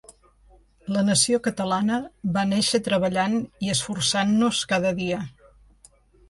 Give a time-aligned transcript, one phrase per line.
[0.95, 1.99] La nació catalana
[2.37, 5.21] va néixer treballant i esforçant-nos cada dia.